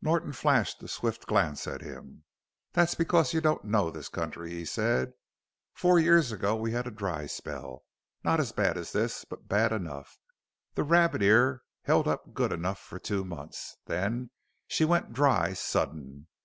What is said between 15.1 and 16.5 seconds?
dry sudden.